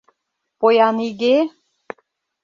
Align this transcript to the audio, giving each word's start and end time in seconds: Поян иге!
Поян 0.59 0.97
иге! 1.07 1.35